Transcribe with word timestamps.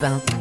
pain. 0.00 0.39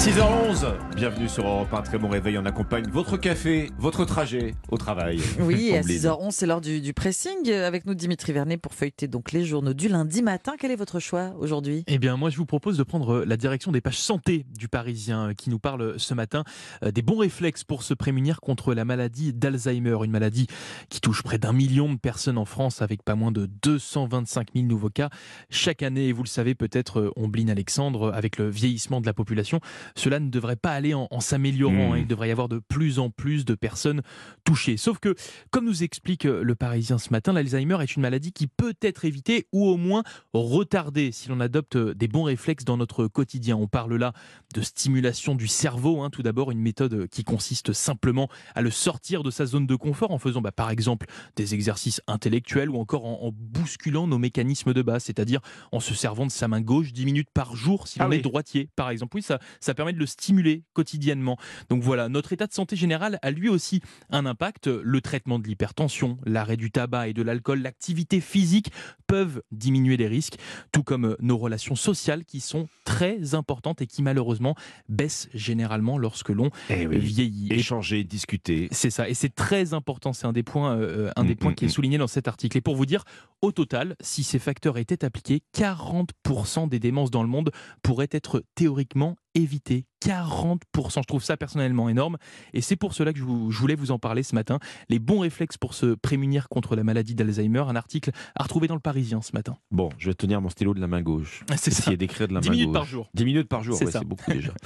6h11, 0.00 0.78
bienvenue 0.96 1.28
sur 1.28 1.46
Europe 1.46 1.74
1, 1.74 1.82
très 1.82 1.98
bon 1.98 2.08
réveil, 2.08 2.38
on 2.38 2.46
accompagne 2.46 2.88
votre 2.88 3.18
café, 3.18 3.68
votre 3.76 4.06
trajet 4.06 4.54
au 4.70 4.78
travail. 4.78 5.20
Oui, 5.40 5.72
à 5.76 5.82
6h11, 5.82 6.30
c'est 6.30 6.46
l'heure 6.46 6.62
du, 6.62 6.80
du, 6.80 6.94
pressing. 6.94 7.50
Avec 7.50 7.84
nous, 7.84 7.92
Dimitri 7.92 8.32
Vernet, 8.32 8.56
pour 8.56 8.72
feuilleter 8.72 9.08
donc 9.08 9.30
les 9.32 9.44
journaux 9.44 9.74
du 9.74 9.88
lundi 9.88 10.22
matin. 10.22 10.54
Quel 10.58 10.70
est 10.70 10.76
votre 10.76 11.00
choix 11.00 11.34
aujourd'hui? 11.38 11.84
Eh 11.86 11.98
bien, 11.98 12.16
moi, 12.16 12.30
je 12.30 12.38
vous 12.38 12.46
propose 12.46 12.78
de 12.78 12.82
prendre 12.82 13.24
la 13.26 13.36
direction 13.36 13.72
des 13.72 13.82
pages 13.82 13.98
santé 13.98 14.46
du 14.56 14.68
Parisien, 14.68 15.34
qui 15.34 15.50
nous 15.50 15.58
parle 15.58 16.00
ce 16.00 16.14
matin 16.14 16.44
euh, 16.82 16.90
des 16.90 17.02
bons 17.02 17.18
réflexes 17.18 17.64
pour 17.64 17.82
se 17.82 17.92
prémunir 17.92 18.40
contre 18.40 18.72
la 18.72 18.86
maladie 18.86 19.34
d'Alzheimer, 19.34 19.98
une 20.02 20.12
maladie 20.12 20.46
qui 20.88 21.02
touche 21.02 21.22
près 21.22 21.36
d'un 21.36 21.52
million 21.52 21.92
de 21.92 21.98
personnes 21.98 22.38
en 22.38 22.46
France, 22.46 22.80
avec 22.80 23.02
pas 23.02 23.16
moins 23.16 23.32
de 23.32 23.50
225 23.62 24.48
000 24.54 24.64
nouveaux 24.64 24.88
cas 24.88 25.10
chaque 25.50 25.82
année. 25.82 26.06
Et 26.06 26.12
vous 26.12 26.22
le 26.22 26.28
savez 26.28 26.54
peut-être, 26.54 27.12
Ombline 27.16 27.50
Alexandre, 27.50 28.14
avec 28.14 28.38
le 28.38 28.48
vieillissement 28.48 29.02
de 29.02 29.06
la 29.06 29.12
population, 29.12 29.60
cela 29.94 30.20
ne 30.20 30.30
devrait 30.30 30.56
pas 30.56 30.72
aller 30.72 30.94
en, 30.94 31.08
en 31.10 31.20
s'améliorant. 31.20 31.94
Mmh. 31.94 31.98
Il 31.98 32.06
devrait 32.06 32.28
y 32.28 32.32
avoir 32.32 32.48
de 32.48 32.58
plus 32.58 32.98
en 32.98 33.10
plus 33.10 33.44
de 33.44 33.54
personnes 33.54 34.02
touchées. 34.44 34.76
Sauf 34.76 34.98
que, 34.98 35.14
comme 35.50 35.64
nous 35.64 35.82
explique 35.82 36.24
le 36.24 36.54
Parisien 36.54 36.98
ce 36.98 37.10
matin, 37.10 37.32
l'Alzheimer 37.32 37.78
est 37.82 37.96
une 37.96 38.02
maladie 38.02 38.32
qui 38.32 38.46
peut 38.46 38.74
être 38.82 39.04
évitée 39.04 39.46
ou 39.52 39.66
au 39.66 39.76
moins 39.76 40.02
retardée 40.32 41.12
si 41.12 41.28
l'on 41.28 41.40
adopte 41.40 41.76
des 41.76 42.08
bons 42.08 42.24
réflexes 42.24 42.64
dans 42.64 42.76
notre 42.76 43.06
quotidien. 43.06 43.56
On 43.56 43.68
parle 43.68 43.96
là 43.96 44.12
de 44.54 44.60
stimulation 44.60 45.34
du 45.34 45.48
cerveau. 45.48 46.02
Hein. 46.02 46.10
Tout 46.10 46.22
d'abord, 46.22 46.50
une 46.50 46.60
méthode 46.60 47.06
qui 47.08 47.24
consiste 47.24 47.72
simplement 47.72 48.28
à 48.54 48.62
le 48.62 48.70
sortir 48.70 49.22
de 49.22 49.30
sa 49.30 49.46
zone 49.46 49.66
de 49.66 49.76
confort 49.76 50.10
en 50.10 50.18
faisant 50.18 50.40
bah, 50.40 50.52
par 50.52 50.70
exemple 50.70 51.06
des 51.36 51.54
exercices 51.54 52.00
intellectuels 52.06 52.70
ou 52.70 52.78
encore 52.78 53.04
en, 53.04 53.22
en 53.22 53.32
bousculant 53.32 54.06
nos 54.06 54.18
mécanismes 54.18 54.72
de 54.72 54.82
base, 54.82 55.04
c'est-à-dire 55.04 55.40
en 55.72 55.80
se 55.80 55.94
servant 55.94 56.26
de 56.26 56.30
sa 56.30 56.48
main 56.48 56.60
gauche 56.60 56.92
10 56.92 57.04
minutes 57.04 57.30
par 57.32 57.56
jour 57.56 57.88
si 57.88 57.98
l'on 57.98 58.06
ah 58.06 58.08
oui. 58.08 58.16
est 58.16 58.22
droitier, 58.22 58.68
par 58.76 58.90
exemple. 58.90 59.16
Oui, 59.16 59.22
ça, 59.22 59.38
ça 59.60 59.74
permet 59.80 59.94
de 59.94 59.98
le 59.98 60.04
stimuler 60.04 60.62
quotidiennement. 60.74 61.38
Donc 61.70 61.82
voilà, 61.82 62.10
notre 62.10 62.34
état 62.34 62.46
de 62.46 62.52
santé 62.52 62.76
général 62.76 63.18
a 63.22 63.30
lui 63.30 63.48
aussi 63.48 63.80
un 64.10 64.26
impact. 64.26 64.66
Le 64.66 65.00
traitement 65.00 65.38
de 65.38 65.48
l'hypertension, 65.48 66.18
l'arrêt 66.26 66.58
du 66.58 66.70
tabac 66.70 67.08
et 67.08 67.14
de 67.14 67.22
l'alcool, 67.22 67.62
l'activité 67.62 68.20
physique 68.20 68.70
peuvent 69.06 69.42
diminuer 69.52 69.96
les 69.96 70.06
risques, 70.06 70.36
tout 70.70 70.82
comme 70.82 71.16
nos 71.20 71.38
relations 71.38 71.76
sociales 71.76 72.26
qui 72.26 72.40
sont 72.40 72.68
très 72.84 73.34
importantes 73.34 73.80
et 73.80 73.86
qui 73.86 74.02
malheureusement 74.02 74.54
baissent 74.90 75.30
généralement 75.32 75.96
lorsque 75.96 76.28
l'on 76.28 76.50
eh 76.68 76.86
oui. 76.86 76.98
vieillit. 76.98 77.50
Échanger, 77.50 78.04
discuter. 78.04 78.68
C'est 78.70 78.90
ça, 78.90 79.08
et 79.08 79.14
c'est 79.14 79.34
très 79.34 79.72
important. 79.72 80.12
C'est 80.12 80.26
un 80.26 80.34
des 80.34 80.42
points, 80.42 80.76
euh, 80.76 81.10
un 81.16 81.24
des 81.24 81.32
mmh, 81.32 81.36
points 81.36 81.52
mmh, 81.52 81.54
qui 81.54 81.64
est 81.64 81.68
souligné 81.68 81.96
dans 81.96 82.06
cet 82.06 82.28
article. 82.28 82.58
Et 82.58 82.60
pour 82.60 82.76
vous 82.76 82.84
dire, 82.84 83.04
au 83.40 83.50
total, 83.50 83.96
si 84.00 84.24
ces 84.24 84.38
facteurs 84.38 84.76
étaient 84.76 85.04
appliqués, 85.06 85.42
40% 85.56 86.68
des 86.68 86.78
démences 86.78 87.10
dans 87.10 87.22
le 87.22 87.28
monde 87.28 87.50
pourraient 87.82 88.08
être 88.12 88.44
théoriquement 88.54 89.16
évitées 89.34 89.86
40%. 90.04 90.58
Je 90.96 91.06
trouve 91.06 91.22
ça 91.22 91.36
personnellement 91.36 91.88
énorme. 91.88 92.16
Et 92.54 92.60
c'est 92.60 92.76
pour 92.76 92.94
cela 92.94 93.12
que 93.12 93.18
je, 93.18 93.24
vous, 93.24 93.50
je, 93.50 93.58
voulais 93.58 93.74
vous 93.74 93.90
en 93.90 93.98
parler 93.98 94.22
ce 94.22 94.34
matin. 94.34 94.58
Les 94.88 94.98
bons 94.98 95.20
réflexes 95.20 95.56
pour 95.56 95.74
se 95.74 95.94
prémunir 95.94 96.48
contre 96.48 96.76
la 96.76 96.84
maladie 96.84 97.14
d'Alzheimer. 97.14 97.64
Un 97.68 97.76
article 97.76 98.10
à 98.34 98.42
retrouver 98.42 98.66
dans 98.68 98.74
le 98.74 98.80
Parisien 98.80 99.22
ce 99.22 99.30
matin. 99.34 99.56
Bon, 99.70 99.90
je 99.98 100.08
vais 100.08 100.14
tenir 100.14 100.40
mon 100.40 100.48
stylo 100.48 100.74
de 100.74 100.80
la 100.80 100.86
main 100.86 101.02
gauche. 101.02 101.44
C'est 101.56 101.70
ça. 101.70 101.94
d'écrire 101.94 102.28
de 102.28 102.34
la 102.34 102.40
10 102.40 102.48
main 102.48 102.52
minutes 102.52 102.66
gauche. 102.68 102.74
par 102.74 102.84
jour. 102.84 103.10
10 103.14 103.24
minutes 103.24 103.48
par 103.48 103.62
jour, 103.62 103.76
C'est 103.76 103.86
ouais, 103.86 103.90
ça. 103.92 104.00
c'est 104.00 104.04
beaucoup 104.04 104.30
déjà. 104.30 104.52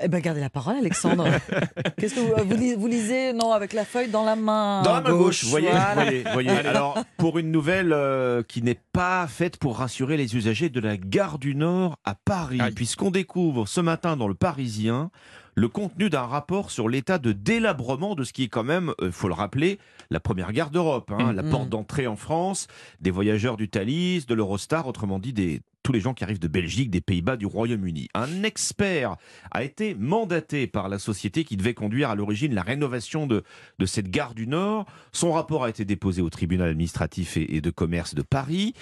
Eh 0.00 0.08
ben, 0.08 0.20
gardez 0.20 0.40
la 0.40 0.50
parole, 0.50 0.76
Alexandre. 0.76 1.26
Qu'est-ce 1.98 2.14
que 2.14 2.20
vous, 2.20 2.48
vous, 2.48 2.56
lisez, 2.56 2.76
vous, 2.76 2.86
lisez, 2.86 3.32
non, 3.32 3.52
avec 3.52 3.72
la 3.72 3.84
feuille 3.84 4.08
dans 4.08 4.24
la 4.24 4.36
main? 4.36 4.82
Dans 4.82 4.94
la 4.94 5.00
main 5.00 5.10
gauche, 5.10 5.42
gauche 5.42 5.44
voyez, 5.50 5.70
voilà. 5.70 5.94
voyez, 5.94 6.24
voyez. 6.32 6.50
Alors, 6.50 6.98
pour 7.16 7.38
une 7.38 7.50
nouvelle 7.50 7.92
euh, 7.92 8.42
qui 8.42 8.62
n'est 8.62 8.78
pas 8.92 9.26
faite 9.26 9.56
pour 9.56 9.78
rassurer 9.78 10.16
les 10.16 10.36
usagers 10.36 10.68
de 10.68 10.80
la 10.80 10.96
gare 10.96 11.38
du 11.38 11.54
Nord 11.54 11.98
à 12.04 12.14
Paris, 12.14 12.60
Aïe. 12.60 12.72
puisqu'on 12.72 13.10
découvre 13.10 13.66
ce 13.66 13.80
matin 13.80 14.07
dans 14.16 14.28
le 14.28 14.34
Parisien 14.34 15.10
le 15.58 15.68
contenu 15.68 16.08
d'un 16.08 16.22
rapport 16.22 16.70
sur 16.70 16.88
l'état 16.88 17.18
de 17.18 17.32
délabrement 17.32 18.14
de 18.14 18.22
ce 18.22 18.32
qui 18.32 18.44
est 18.44 18.48
quand 18.48 18.62
même, 18.62 18.94
il 19.00 19.06
euh, 19.06 19.12
faut 19.12 19.26
le 19.26 19.34
rappeler, 19.34 19.78
la 20.08 20.20
première 20.20 20.52
gare 20.52 20.70
d'Europe, 20.70 21.10
hein, 21.10 21.32
Mmh. 21.32 21.36
la 21.36 21.42
porte 21.42 21.68
d'entrée 21.68 22.06
en 22.06 22.14
France, 22.14 22.68
des 23.00 23.10
voyageurs 23.10 23.56
du 23.56 23.68
Thalys, 23.68 24.24
de 24.26 24.34
l'Eurostar, 24.34 24.86
autrement 24.86 25.18
dit 25.18 25.32
des 25.32 25.60
tous 25.82 25.92
les 25.92 26.00
gens 26.00 26.12
qui 26.12 26.22
arrivent 26.24 26.38
de 26.40 26.48
Belgique, 26.48 26.90
des 26.90 27.00
Pays-Bas, 27.00 27.36
du 27.36 27.46
Royaume-Uni. 27.46 28.08
Un 28.14 28.42
expert 28.42 29.16
a 29.50 29.64
été 29.64 29.94
mandaté 29.94 30.66
par 30.66 30.88
la 30.88 30.98
société 30.98 31.44
qui 31.44 31.56
devait 31.56 31.72
conduire 31.74 32.10
à 32.10 32.14
l'origine 32.14 32.54
la 32.54 32.62
rénovation 32.62 33.26
de, 33.26 33.42
de 33.78 33.86
cette 33.86 34.10
gare 34.10 34.34
du 34.34 34.46
Nord. 34.46 34.84
Son 35.12 35.32
rapport 35.32 35.64
a 35.64 35.70
été 35.70 35.84
déposé 35.84 36.20
au 36.20 36.28
tribunal 36.30 36.68
administratif 36.70 37.36
et, 37.36 37.56
et 37.56 37.60
de 37.60 37.70
commerce 37.70 38.14
de 38.14 38.22
Paris. 38.22 38.74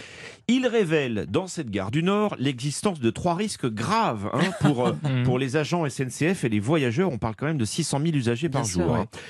Il 0.49 0.67
révèle 0.67 1.27
dans 1.29 1.47
cette 1.47 1.71
gare 1.71 1.91
du 1.91 2.03
Nord 2.03 2.34
l'existence 2.39 2.99
de 2.99 3.11
trois 3.11 3.34
risques 3.34 3.69
graves 3.71 4.28
hein, 4.33 4.51
pour, 4.61 4.87
euh, 4.89 4.93
pour 5.25 5.39
les 5.39 5.57
agents 5.57 5.89
SNCF 5.89 6.45
et 6.45 6.49
les 6.49 6.61
voyageurs. 6.61 7.13
On 7.13 7.19
parle 7.19 7.37
quand 7.37 7.47
même 7.47 7.59
de 7.59 7.65
600 7.65 8.01
000 8.03 8.13
usagers 8.17 8.49
par 8.49 8.63
Bien 8.63 8.71
jour. 8.71 8.83
sûr, 8.84 8.95
hein. 8.95 9.01
ouais. 9.13 9.21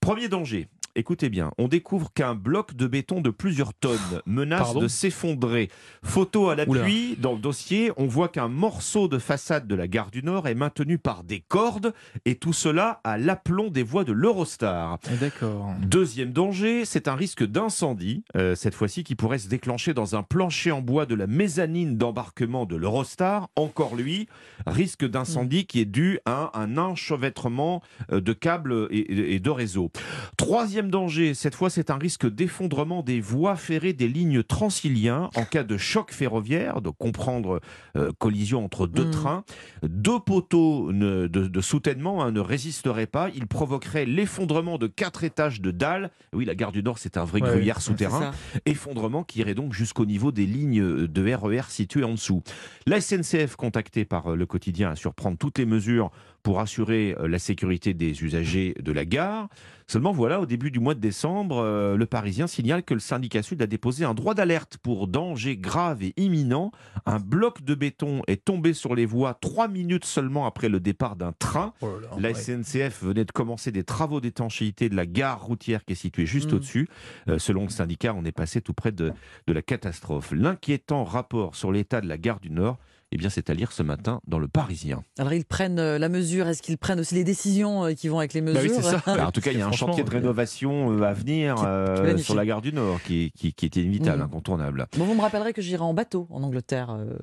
Premier 0.00 0.28
danger. 0.28 0.68
Écoutez 0.96 1.28
bien, 1.28 1.50
on 1.58 1.66
découvre 1.66 2.12
qu'un 2.12 2.36
bloc 2.36 2.74
de 2.76 2.86
béton 2.86 3.20
de 3.20 3.30
plusieurs 3.30 3.74
tonnes 3.74 3.98
menace 4.26 4.60
Pardon 4.60 4.80
de 4.80 4.88
s'effondrer. 4.88 5.68
Photo 6.04 6.50
à 6.50 6.54
l'appui, 6.54 7.16
dans 7.18 7.32
le 7.32 7.40
dossier, 7.40 7.90
on 7.96 8.06
voit 8.06 8.28
qu'un 8.28 8.46
morceau 8.46 9.08
de 9.08 9.18
façade 9.18 9.66
de 9.66 9.74
la 9.74 9.88
gare 9.88 10.12
du 10.12 10.22
Nord 10.22 10.46
est 10.46 10.54
maintenu 10.54 10.98
par 10.98 11.24
des 11.24 11.40
cordes, 11.40 11.94
et 12.24 12.36
tout 12.36 12.52
cela 12.52 13.00
à 13.02 13.18
l'aplomb 13.18 13.70
des 13.70 13.82
voies 13.82 14.04
de 14.04 14.12
l'Eurostar. 14.12 15.00
D'accord. 15.20 15.72
Deuxième 15.82 16.32
danger, 16.32 16.84
c'est 16.84 17.08
un 17.08 17.16
risque 17.16 17.44
d'incendie, 17.44 18.22
euh, 18.36 18.54
cette 18.54 18.74
fois-ci 18.76 19.02
qui 19.02 19.16
pourrait 19.16 19.38
se 19.38 19.48
déclencher 19.48 19.94
dans 19.94 20.14
un 20.14 20.22
plancher 20.22 20.70
en 20.70 20.80
bois 20.80 21.06
de 21.06 21.16
la 21.16 21.26
mezzanine 21.26 21.96
d'embarquement 21.96 22.66
de 22.66 22.76
l'Eurostar. 22.76 23.48
Encore 23.56 23.96
lui, 23.96 24.28
risque 24.64 25.04
d'incendie 25.04 25.66
qui 25.66 25.80
est 25.80 25.86
dû 25.86 26.20
à 26.24 26.56
un 26.56 26.78
enchevêtrement 26.78 27.82
euh, 28.12 28.20
de 28.20 28.32
câbles 28.32 28.86
et, 28.92 29.34
et 29.34 29.40
de 29.40 29.50
réseaux. 29.50 29.90
Troisième 30.36 30.83
danger, 30.90 31.34
cette 31.34 31.54
fois 31.54 31.70
c'est 31.70 31.90
un 31.90 31.96
risque 31.96 32.28
d'effondrement 32.28 33.02
des 33.02 33.20
voies 33.20 33.56
ferrées 33.56 33.92
des 33.92 34.08
lignes 34.08 34.42
transiliens 34.42 35.30
en 35.36 35.44
cas 35.44 35.62
de 35.64 35.76
choc 35.76 36.12
ferroviaire, 36.12 36.80
de 36.80 36.90
comprendre 36.90 37.60
euh, 37.96 38.10
collision 38.18 38.64
entre 38.64 38.86
deux 38.86 39.06
Mm. 39.06 39.10
trains. 39.10 39.44
Deux 39.82 40.18
poteaux 40.20 40.92
ne- 40.92 41.26
de, 41.26 41.46
de 41.48 41.60
soutènement 41.60 42.22
hein, 42.24 42.32
ne 42.32 42.40
résisteraient 42.40 43.06
pas, 43.06 43.28
ils 43.34 43.46
provoqueraient 43.46 44.06
l'effondrement 44.06 44.78
de 44.78 44.86
quatre 44.86 45.24
étages 45.24 45.60
de 45.60 45.70
dalles. 45.70 46.10
Oui, 46.32 46.44
la 46.44 46.54
gare 46.54 46.72
du 46.72 46.82
Nord 46.82 46.98
c'est 46.98 47.16
un 47.16 47.24
vrai 47.24 47.40
Ouais, 47.42 47.48
gruyère 47.50 47.80
souterrain 47.80 48.30
effondrement 48.66 49.24
qui 49.24 49.40
irait 49.40 49.54
donc 49.54 49.72
jusqu'au 49.72 50.06
niveau 50.06 50.32
des 50.32 50.46
lignes 50.46 51.06
de 51.06 51.34
RER 51.34 51.62
situées 51.68 52.04
en 52.04 52.12
dessous. 52.12 52.42
La 52.86 53.00
SNCF, 53.00 53.56
contactée 53.56 54.04
par 54.04 54.32
euh, 54.32 54.36
le 54.36 54.46
quotidien, 54.46 54.90
a 54.90 54.96
surprendre 54.96 55.36
toutes 55.38 55.58
les 55.58 55.66
mesures 55.66 56.10
pour 56.44 56.60
assurer 56.60 57.16
euh, 57.18 57.26
la 57.26 57.40
sécurité 57.40 57.94
des 57.94 58.22
usagers 58.22 58.74
de 58.80 58.92
la 58.92 59.04
gare. 59.04 59.48
Seulement 59.86 60.12
voilà, 60.12 60.40
au 60.40 60.46
début 60.46 60.70
du 60.70 60.78
mois 60.78 60.94
de 60.94 61.00
décembre, 61.00 61.58
euh, 61.58 61.96
le 61.96 62.06
Parisien 62.06 62.46
signale 62.46 62.82
que 62.84 62.94
le 62.94 63.00
syndicat 63.00 63.42
Sud 63.42 63.60
a 63.60 63.66
déposé 63.66 64.04
un 64.04 64.14
droit 64.14 64.34
d'alerte 64.34 64.78
pour 64.82 65.08
danger 65.08 65.56
grave 65.56 66.02
et 66.02 66.14
imminent. 66.16 66.70
Un 67.06 67.18
bloc 67.18 67.62
de 67.62 67.74
béton 67.74 68.22
est 68.26 68.44
tombé 68.44 68.72
sur 68.74 68.94
les 68.94 69.06
voies 69.06 69.34
trois 69.34 69.68
minutes 69.68 70.04
seulement 70.04 70.46
après 70.46 70.68
le 70.68 70.80
départ 70.80 71.16
d'un 71.16 71.32
train. 71.32 71.72
Oh 71.80 71.88
là 72.00 72.08
La 72.18 72.28
ouais. 72.30 72.34
SNCF 72.34 73.02
venait 73.02 73.24
de 73.24 73.32
commencer 73.32 73.72
des 73.72 73.84
travaux 73.84 74.20
d'étanchéité 74.20 74.88
de 74.88 74.96
la 74.96 75.06
gare 75.06 75.42
routière 75.44 75.84
qui 75.84 75.92
est 75.92 75.96
située 75.96 76.26
juste 76.26 76.52
Mm. 76.52 76.56
au-dessus. 76.56 76.88
Euh, 77.28 77.38
selon 77.38 77.62
le 77.64 77.70
syndicat, 77.70 78.14
on 78.14 78.24
est 78.24 78.32
passé 78.32 78.60
tout 78.60 78.74
près 78.74 78.92
de, 78.92 79.12
de 79.46 79.52
la 79.52 79.62
catastrophe. 79.62 80.32
L'inquiétant 80.32 81.04
rapport 81.04 81.56
sur 81.56 81.72
l'état 81.72 82.00
de 82.02 82.06
la 82.08 82.18
gare 82.18 82.40
du 82.40 82.50
Nord, 82.50 82.78
eh 83.14 83.16
bien, 83.16 83.30
c'est 83.30 83.48
à 83.48 83.54
lire 83.54 83.70
ce 83.70 83.82
matin 83.84 84.20
dans 84.26 84.38
le 84.40 84.48
Parisien. 84.48 85.02
Alors, 85.18 85.32
ils 85.32 85.44
prennent 85.44 85.78
euh, 85.78 85.98
la 85.98 86.08
mesure. 86.08 86.48
Est-ce 86.48 86.60
qu'ils 86.62 86.78
prennent 86.78 86.98
aussi 86.98 87.14
les 87.14 87.22
décisions 87.24 87.84
euh, 87.84 87.92
qui 87.92 88.08
vont 88.08 88.18
avec 88.18 88.34
les 88.34 88.40
mesures 88.40 88.60
Bah 88.60 88.66
oui, 88.68 88.72
c'est 88.74 88.82
ça. 88.82 89.02
Alors, 89.06 89.28
en 89.28 89.32
tout 89.32 89.40
cas, 89.40 89.52
il 89.52 89.58
y 89.58 89.62
a 89.62 89.66
un 89.68 89.72
chantier 89.72 90.02
de 90.02 90.08
euh, 90.10 90.12
rénovation 90.12 91.00
à 91.02 91.12
venir 91.12 91.62
euh, 91.64 92.16
sur 92.18 92.34
la 92.34 92.44
gare 92.44 92.60
du 92.60 92.72
Nord 92.72 93.00
qui, 93.02 93.32
qui, 93.36 93.52
qui 93.52 93.66
est 93.66 93.76
inévitable, 93.76 94.18
Mm. 94.18 94.24
incontournable. 94.24 94.86
Bon, 94.98 95.04
vous 95.04 95.14
me 95.14 95.20
rappellerez 95.20 95.52
que 95.52 95.62
j'irai 95.62 95.82
en 95.82 95.94
bateau 95.94 96.26
en 96.30 96.42
Angleterre. 96.42 96.90
euh. 96.90 97.16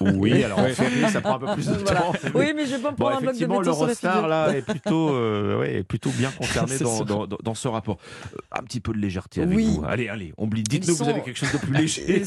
Oui, 0.00 0.42
alors 0.44 0.60
en 0.60 0.68
ferry, 0.68 1.10
ça 1.10 1.20
prend 1.20 1.34
un 1.34 1.38
peu 1.40 1.54
plus 1.54 1.66
de 1.66 1.72
Voilà. 1.74 2.00
temps. 2.00 2.12
Oui, 2.34 2.52
mais 2.54 2.66
je 2.66 2.76
vais 2.76 2.82
pas 2.82 2.92
me 2.92 2.96
Bon, 2.96 3.04
prendre 3.06 3.16
un 3.18 3.20
bloc 3.20 3.32
de 3.32 3.36
effectivement, 3.36 3.58
béton 3.60 3.70
l'Eurostar 3.72 4.28
là 4.28 4.56
est 4.56 4.62
plutôt, 4.62 5.10
euh, 5.10 5.58
ouais, 5.58 5.74
est 5.78 5.82
plutôt 5.82 6.10
bien 6.10 6.30
concerné 6.30 6.78
dans, 6.80 6.98
ça. 6.98 7.04
dans, 7.04 7.26
dans- 7.26 7.38
dans 7.42 7.54
ce 7.54 7.68
rapport. 7.68 7.98
Un 8.52 8.62
petit 8.62 8.80
peu 8.80 8.92
de 8.92 8.98
légèreté 8.98 9.42
avec 9.42 9.56
Oui. 9.56 9.66
vous. 9.66 9.84
Allez, 9.84 10.08
allez, 10.08 10.32
on 10.38 10.46
dites-nous 10.46 10.94
que 10.96 11.02
vous 11.02 11.08
avez 11.08 11.22
quelque 11.22 11.38
chose 11.38 11.52
de 11.52 11.58
plus 11.58 11.72
léger 11.74 12.20
Ils 12.20 12.26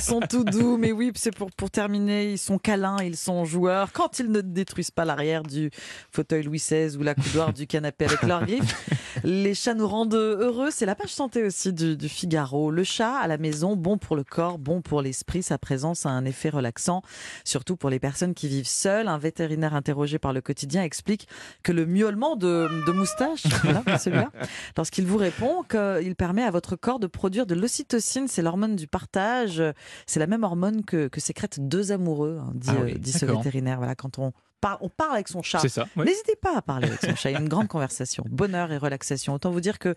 sont-. 0.00 0.20
Ils 0.20 0.28
tout 0.28 0.44
doux, 0.44 0.76
mais 0.76 0.92
oui, 0.92 1.10
c'est 1.14 1.34
pour, 1.34 1.50
pour 1.52 1.70
terminer, 1.70 2.17
ils 2.22 2.38
sont 2.38 2.58
câlins, 2.58 2.98
ils 3.02 3.16
sont 3.16 3.44
joueurs. 3.44 3.92
Quand 3.92 4.18
ils 4.18 4.30
ne 4.30 4.40
détruisent 4.40 4.90
pas 4.90 5.04
l'arrière 5.04 5.42
du 5.42 5.70
fauteuil 6.10 6.42
Louis 6.42 6.58
XVI 6.58 6.96
ou 6.96 7.02
la 7.02 7.14
coudoir 7.14 7.52
du 7.52 7.66
canapé 7.66 8.06
avec 8.06 8.22
leurs 8.22 8.44
griffes, 8.46 8.90
les 9.24 9.54
chats 9.54 9.74
nous 9.74 9.88
rendent 9.88 10.14
heureux. 10.14 10.70
C'est 10.70 10.86
la 10.86 10.94
page 10.94 11.12
santé 11.12 11.42
aussi 11.42 11.72
du, 11.72 11.96
du 11.96 12.08
Figaro. 12.08 12.70
Le 12.70 12.84
chat 12.84 13.16
à 13.16 13.26
la 13.26 13.38
maison, 13.38 13.76
bon 13.76 13.98
pour 13.98 14.16
le 14.16 14.24
corps, 14.24 14.58
bon 14.58 14.82
pour 14.82 15.02
l'esprit. 15.02 15.42
Sa 15.42 15.58
présence 15.58 16.06
a 16.06 16.10
un 16.10 16.24
effet 16.24 16.50
relaxant, 16.50 17.02
surtout 17.44 17.76
pour 17.76 17.90
les 17.90 17.98
personnes 17.98 18.34
qui 18.34 18.48
vivent 18.48 18.68
seules. 18.68 19.08
Un 19.08 19.18
vétérinaire 19.18 19.74
interrogé 19.74 20.18
par 20.18 20.32
le 20.32 20.40
quotidien 20.40 20.82
explique 20.82 21.28
que 21.62 21.72
le 21.72 21.86
miaulement 21.86 22.36
de, 22.36 22.68
de 22.86 22.92
moustache, 22.92 23.44
voilà, 23.62 23.98
celui-là, 23.98 24.30
lorsqu'il 24.76 25.06
vous 25.06 25.16
répond 25.16 25.62
qu'il 25.62 26.14
permet 26.16 26.42
à 26.42 26.50
votre 26.50 26.76
corps 26.76 26.98
de 26.98 27.06
produire 27.06 27.46
de 27.46 27.54
l'ocytocine, 27.54 28.28
c'est 28.28 28.42
l'hormone 28.42 28.76
du 28.76 28.86
partage, 28.86 29.62
c'est 30.06 30.20
la 30.20 30.26
même 30.26 30.44
hormone 30.44 30.84
que, 30.84 31.08
que 31.08 31.20
sécrètent 31.20 31.60
deux 31.60 31.92
amoureux. 31.92 32.07
Amoureux, 32.08 32.38
hein, 32.40 32.52
dit, 32.54 32.68
Ah 32.70 32.76
oui, 32.84 32.92
euh, 32.94 32.98
dit 32.98 33.12
ce 33.12 33.26
vétérinaire. 33.26 33.78
Voilà, 33.78 33.94
quand 33.94 34.18
on 34.18 34.32
parle, 34.60 34.78
on 34.80 34.88
parle 34.88 35.14
avec 35.14 35.28
son 35.28 35.42
chat. 35.42 35.58
C'est 35.60 35.68
ça. 35.68 35.86
ouais. 35.96 36.04
N'hésitez 36.04 36.36
pas 36.36 36.56
à 36.56 36.62
parler 36.62 36.88
avec 36.88 37.00
son 37.00 37.14
chat. 37.14 37.30
Il 37.30 37.34
y 37.34 37.36
a 37.36 37.40
une 37.40 37.48
grande 37.48 37.68
conversation. 37.68 38.24
Bonheur 38.28 38.72
et 38.72 38.78
relaxation. 38.78 39.34
Autant 39.34 39.50
vous 39.50 39.60
dire 39.60 39.78
que 39.78 39.94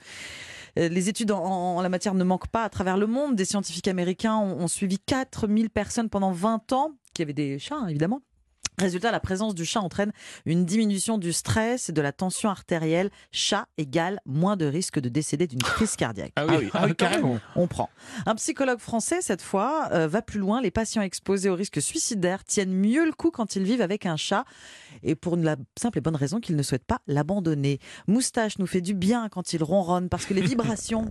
euh, 0.79 0.87
les 0.89 1.09
études 1.09 1.31
en, 1.31 1.43
en 1.43 1.81
la 1.81 1.89
matière 1.89 2.13
ne 2.13 2.23
manquent 2.23 2.47
pas 2.47 2.63
à 2.63 2.69
travers 2.69 2.97
le 2.97 3.07
monde. 3.07 3.35
Des 3.35 3.45
scientifiques 3.45 3.87
américains 3.87 4.35
ont, 4.37 4.61
ont 4.61 4.67
suivi 4.67 4.99
4000 4.99 5.69
personnes 5.69 6.09
pendant 6.09 6.31
20 6.31 6.73
ans, 6.73 6.91
qui 7.13 7.21
avaient 7.21 7.33
des 7.33 7.59
chats, 7.59 7.75
hein, 7.77 7.87
évidemment. 7.87 8.21
Résultat, 8.77 9.11
la 9.11 9.19
présence 9.19 9.53
du 9.53 9.65
chat 9.65 9.81
entraîne 9.81 10.11
une 10.45 10.65
diminution 10.65 11.17
du 11.17 11.33
stress 11.33 11.89
et 11.89 11.91
de 11.91 12.01
la 12.01 12.11
tension 12.11 12.49
artérielle. 12.49 13.11
Chat 13.31 13.67
égale 13.77 14.19
moins 14.25 14.57
de 14.57 14.65
risque 14.65 14.99
de 14.99 15.09
décéder 15.09 15.45
d'une 15.47 15.61
crise 15.61 15.95
cardiaque. 15.95 16.31
Ah 16.35 16.45
Ah 16.47 16.55
oui, 16.57 16.69
ah 16.73 16.85
oui, 16.85 16.95
carrément. 16.95 17.39
On 17.55 17.67
prend. 17.67 17.89
Un 18.25 18.35
psychologue 18.35 18.79
français, 18.79 19.21
cette 19.21 19.41
fois, 19.41 19.89
euh, 19.91 20.07
va 20.07 20.21
plus 20.21 20.39
loin. 20.39 20.61
Les 20.61 20.71
patients 20.71 21.01
exposés 21.01 21.49
au 21.49 21.55
risque 21.55 21.81
suicidaire 21.81 22.43
tiennent 22.43 22.73
mieux 22.73 23.05
le 23.05 23.11
coup 23.11 23.29
quand 23.29 23.55
ils 23.55 23.63
vivent 23.63 23.81
avec 23.81 24.05
un 24.05 24.15
chat. 24.17 24.45
Et 25.03 25.15
pour 25.15 25.35
la 25.37 25.55
simple 25.79 25.97
et 25.99 26.01
bonne 26.01 26.15
raison 26.15 26.39
qu'ils 26.39 26.55
ne 26.55 26.63
souhaitent 26.63 26.85
pas 26.85 27.01
l'abandonner. 27.07 27.79
Moustache 28.07 28.57
nous 28.57 28.67
fait 28.67 28.81
du 28.81 28.93
bien 28.93 29.29
quand 29.29 29.53
il 29.53 29.63
ronronne 29.63 30.09
parce 30.09 30.25
que 30.25 30.33
les 30.33 30.41
vibrations 30.41 31.05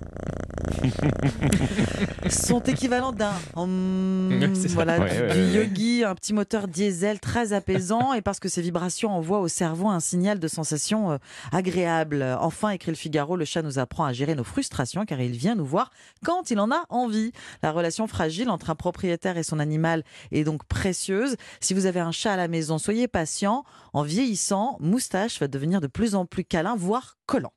sont 2.30 2.60
équivalentes 2.62 3.16
d'un 3.16 3.32
hum, 3.56 4.30
voilà, 4.68 4.98
Ouais, 5.00 5.10
du, 5.10 5.20
ouais, 5.20 5.32
du 5.34 5.40
ouais. 5.58 5.64
yogi, 5.66 6.04
un 6.04 6.14
petit 6.14 6.32
moteur 6.32 6.68
diesel 6.68 7.20
très 7.20 7.49
apaisant 7.52 8.12
et 8.12 8.22
parce 8.22 8.40
que 8.40 8.48
ces 8.48 8.62
vibrations 8.62 9.10
envoient 9.10 9.40
au 9.40 9.48
cerveau 9.48 9.88
un 9.88 10.00
signal 10.00 10.38
de 10.38 10.48
sensation 10.48 11.12
euh, 11.12 11.18
agréable. 11.52 12.22
Enfin, 12.40 12.70
écrit 12.70 12.90
le 12.90 12.96
Figaro, 12.96 13.36
le 13.36 13.44
chat 13.44 13.62
nous 13.62 13.78
apprend 13.78 14.04
à 14.04 14.12
gérer 14.12 14.34
nos 14.34 14.44
frustrations 14.44 15.04
car 15.04 15.20
il 15.20 15.32
vient 15.32 15.54
nous 15.54 15.64
voir 15.64 15.90
quand 16.24 16.50
il 16.50 16.60
en 16.60 16.70
a 16.70 16.84
envie. 16.88 17.32
La 17.62 17.72
relation 17.72 18.06
fragile 18.06 18.50
entre 18.50 18.70
un 18.70 18.74
propriétaire 18.74 19.36
et 19.36 19.42
son 19.42 19.58
animal 19.58 20.04
est 20.32 20.44
donc 20.44 20.64
précieuse. 20.64 21.36
Si 21.60 21.74
vous 21.74 21.86
avez 21.86 22.00
un 22.00 22.12
chat 22.12 22.32
à 22.32 22.36
la 22.36 22.48
maison, 22.48 22.78
soyez 22.78 23.08
patient. 23.08 23.64
En 23.92 24.02
vieillissant, 24.02 24.76
Moustache 24.80 25.40
va 25.40 25.48
devenir 25.48 25.80
de 25.80 25.86
plus 25.86 26.14
en 26.14 26.26
plus 26.26 26.44
câlin, 26.44 26.76
voire 26.76 27.18
collant. 27.26 27.52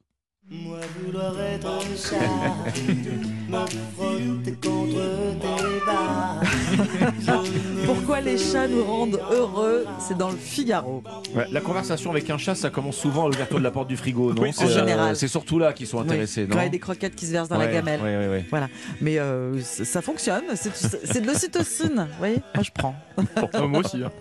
Pourquoi 7.86 8.22
les 8.22 8.38
chats 8.38 8.68
nous 8.68 8.84
rendent 8.84 9.20
heureux 9.32 9.86
C'est 10.00 10.18
dans 10.18 10.30
le 10.30 10.38
Figaro. 10.38 11.04
Ouais, 11.36 11.46
la 11.52 11.62
conversation 11.62 12.12
avec 12.12 12.30
un 12.30 12.38
chat, 12.38 12.56
ça 12.56 12.70
commence 12.70 12.98
souvent 12.98 13.26
à 13.26 13.30
l'ouverture 13.30 13.60
de 13.60 13.64
la 13.64 13.72
porte 13.72 13.88
du 13.88 13.98
frigo, 13.98 14.34
non 14.34 14.42
Oui, 14.42 14.52
C'est, 14.54 14.66
en 14.66 14.70
général. 14.70 15.16
C'est 15.16 15.28
surtout 15.28 15.60
là 15.60 15.74
qu'ils 15.74 15.88
sont 15.88 16.00
intéressés, 16.00 16.44
Oui, 16.44 16.48
non 16.50 16.56
Quand 16.56 16.62
il 16.62 16.66
y 16.66 16.68
a 16.68 16.72
des 16.72 16.80
croquettes 16.80 17.16
qui 17.16 17.26
se 17.26 17.32
versent 17.32 17.50
dans 17.50 17.58
la 17.58 17.68
gamelle. 17.68 18.02
ouais, 18.02 18.18
ouais, 18.18 18.28
ouais. 18.28 18.46
Voilà. 18.50 18.70
Mais 19.02 19.20
euh, 19.20 19.60
ça 19.62 20.02
fonctionne. 20.02 20.44
C'est 20.56 21.22
de 21.22 21.28
l'ocytocine. 21.28 22.08
Vous 22.12 22.18
voyez? 22.18 22.42
Moi, 22.56 22.64
je 22.64 22.72
prends. 22.74 22.96
Moi 23.68 23.80
aussi. 23.82 24.04
hein. 24.04 24.12